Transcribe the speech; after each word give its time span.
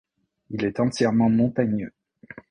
Il 0.49 0.65
est 0.65 0.79
entièrement 0.79 1.29
montagneux. 1.29 1.93